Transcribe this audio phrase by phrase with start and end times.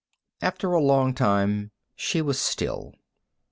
[0.41, 2.95] After a long time she was still.